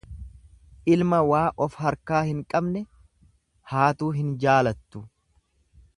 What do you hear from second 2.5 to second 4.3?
qabne haatuu